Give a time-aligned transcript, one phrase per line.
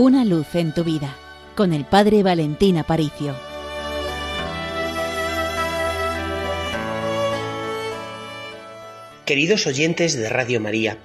[0.00, 1.16] Una luz en tu vida
[1.56, 3.34] con el Padre Valentín Aparicio.
[9.24, 10.98] Queridos oyentes de Radio María,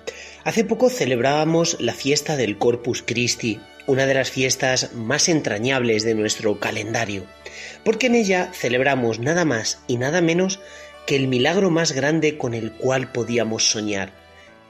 [0.44, 6.13] hace poco celebrábamos la fiesta del Corpus Christi, una de las fiestas más entrañables de
[6.13, 7.23] nuestro calendario,
[7.83, 10.60] porque en ella celebramos nada más y nada menos
[11.07, 14.13] que el milagro más grande con el cual podíamos soñar,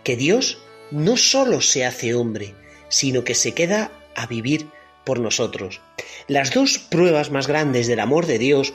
[0.05, 0.59] que Dios
[0.91, 2.55] no solo se hace hombre,
[2.88, 4.67] sino que se queda a vivir
[5.03, 5.81] por nosotros.
[6.27, 8.73] Las dos pruebas más grandes del amor de Dios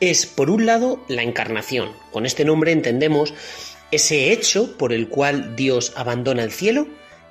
[0.00, 1.92] es, por un lado, la encarnación.
[2.12, 3.34] Con este nombre entendemos
[3.90, 6.86] ese hecho por el cual Dios abandona el cielo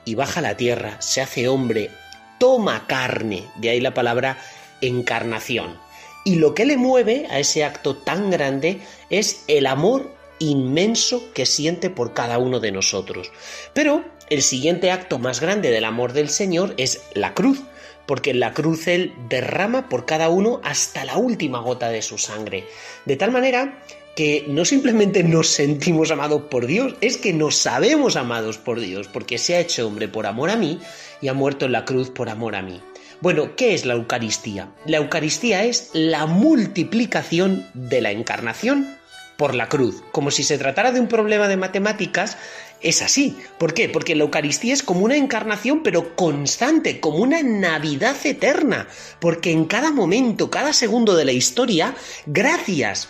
[0.06, 1.92] y baja a la tierra, se hace hombre,
[2.40, 4.38] toma carne, de ahí la palabra
[4.82, 5.78] encarnación.
[6.26, 11.46] Y lo que le mueve a ese acto tan grande es el amor inmenso que
[11.46, 13.32] siente por cada uno de nosotros.
[13.74, 17.62] Pero el siguiente acto más grande del amor del Señor es la cruz,
[18.06, 22.18] porque en la cruz Él derrama por cada uno hasta la última gota de su
[22.18, 22.66] sangre.
[23.06, 23.84] De tal manera
[24.16, 29.08] que no simplemente nos sentimos amados por Dios, es que nos sabemos amados por Dios,
[29.08, 30.80] porque se ha hecho hombre por amor a mí
[31.22, 32.82] y ha muerto en la cruz por amor a mí.
[33.22, 34.72] Bueno, ¿qué es la Eucaristía?
[34.86, 38.98] La Eucaristía es la multiplicación de la encarnación
[39.38, 40.04] por la cruz.
[40.12, 42.38] Como si se tratara de un problema de matemáticas,
[42.82, 43.38] es así.
[43.58, 43.90] ¿Por qué?
[43.90, 48.88] Porque la Eucaristía es como una encarnación, pero constante, como una Navidad eterna.
[49.20, 53.10] Porque en cada momento, cada segundo de la historia, gracias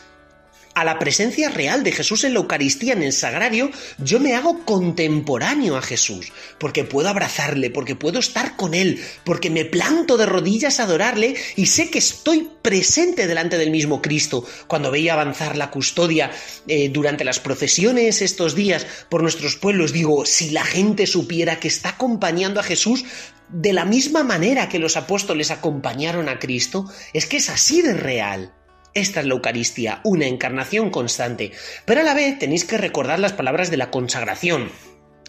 [0.78, 4.64] a la presencia real de Jesús en la Eucaristía, en el sagrario, yo me hago
[4.64, 10.28] contemporáneo a Jesús, porque puedo abrazarle, porque puedo estar con él, porque me planto de
[10.28, 14.46] rodillas a adorarle y sé que estoy presente delante del mismo Cristo.
[14.68, 16.30] Cuando veía avanzar la custodia
[16.68, 21.70] eh, durante las procesiones estos días por nuestros pueblos, digo, si la gente supiera que
[21.70, 23.04] está acompañando a Jesús,
[23.50, 27.96] de la misma manera que los apóstoles acompañaron a Cristo, es que es así de
[27.96, 28.54] real.
[28.94, 31.52] Esta es la Eucaristía, una encarnación constante.
[31.86, 34.72] Pero a la vez tenéis que recordar las palabras de la consagración,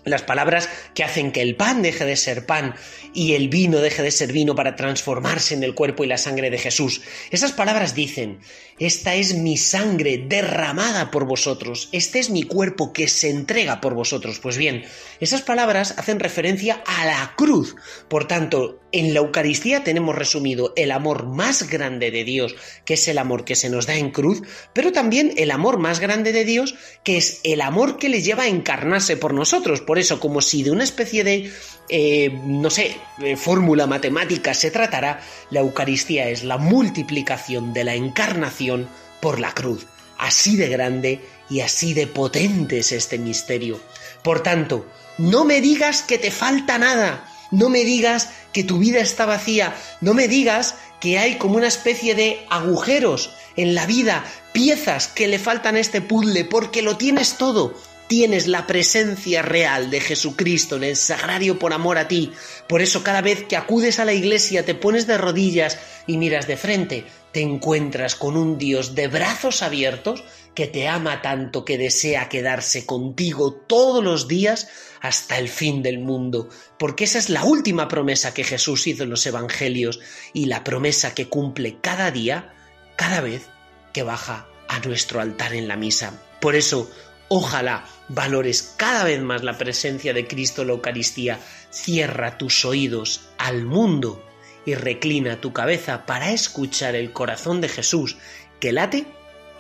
[0.04, 2.74] las palabras que hacen que el pan deje de ser pan
[3.14, 6.50] y el vino deje de ser vino para transformarse en el cuerpo y la sangre
[6.50, 7.02] de Jesús.
[7.30, 8.40] Esas palabras dicen,
[8.78, 13.94] esta es mi sangre derramada por vosotros, este es mi cuerpo que se entrega por
[13.94, 14.38] vosotros.
[14.38, 14.84] Pues bien,
[15.20, 17.76] esas palabras hacen referencia a la cruz.
[18.08, 22.54] Por tanto, en la Eucaristía tenemos resumido el amor más grande de Dios,
[22.84, 26.00] que es el amor que se nos da en cruz, pero también el amor más
[26.00, 29.80] grande de Dios, que es el amor que le lleva a encarnarse por nosotros.
[29.80, 31.52] Por eso, como si de una especie de,
[31.88, 35.20] eh, no sé, eh, fórmula matemática se tratara,
[35.50, 38.88] la Eucaristía es la multiplicación de la encarnación
[39.20, 39.86] por la cruz.
[40.16, 43.80] Así de grande y así de potente es este misterio.
[44.22, 44.86] Por tanto,
[45.18, 49.74] no me digas que te falta nada, no me digas que tu vida está vacía,
[50.00, 55.28] no me digas que hay como una especie de agujeros en la vida, piezas que
[55.28, 57.74] le faltan este puzzle, porque lo tienes todo.
[58.08, 62.32] Tienes la presencia real de Jesucristo en el sagrario por amor a ti.
[62.66, 66.46] Por eso cada vez que acudes a la iglesia, te pones de rodillas y miras
[66.46, 70.24] de frente, te encuentras con un Dios de brazos abiertos
[70.54, 74.68] que te ama tanto que desea quedarse contigo todos los días
[75.00, 79.10] hasta el fin del mundo, porque esa es la última promesa que Jesús hizo en
[79.10, 80.00] los Evangelios
[80.32, 82.54] y la promesa que cumple cada día,
[82.96, 83.48] cada vez
[83.92, 86.20] que baja a nuestro altar en la misa.
[86.40, 86.90] Por eso,
[87.28, 91.38] Ojalá valores cada vez más la presencia de Cristo en la Eucaristía.
[91.70, 94.24] Cierra tus oídos al mundo
[94.68, 98.18] y reclina tu cabeza para escuchar el corazón de Jesús
[98.60, 99.06] que late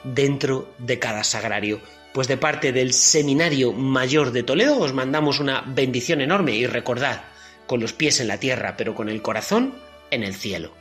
[0.04, 1.80] dentro de cada sagrario.
[2.12, 7.22] Pues de parte del Seminario Mayor de Toledo os mandamos una bendición enorme y recordad,
[7.66, 9.74] con los pies en la tierra, pero con el corazón
[10.10, 10.74] en el cielo.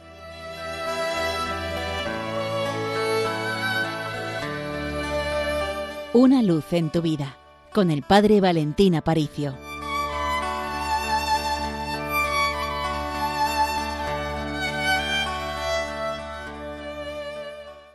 [6.11, 7.37] Una luz en tu vida
[7.71, 9.66] con el Padre Valentín Aparicio.